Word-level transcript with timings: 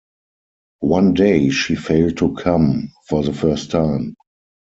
One 0.79 1.13
day 1.13 1.51
she 1.51 1.75
failed 1.75 2.17
to 2.17 2.33
come, 2.33 2.91
for 3.07 3.21
the 3.21 3.33
first 3.35 3.69
time. 3.69 4.15